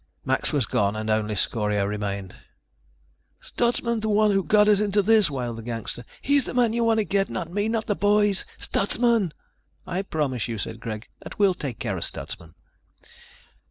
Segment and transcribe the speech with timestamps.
[0.25, 2.33] Max was gone and only Scorio remained.
[3.39, 6.03] "Stutsman's the one who got us into this," wailed the gangster.
[6.23, 7.29] "He's the man you want to get.
[7.29, 7.69] Not me.
[7.69, 8.43] Not the boys.
[8.57, 9.31] Stutsman."
[9.85, 12.55] "I promise you," said Greg, "that we'll take care of Stutsman."